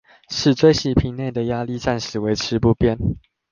[0.29, 2.97] 使錐形瓶內的壓力暫時維持不變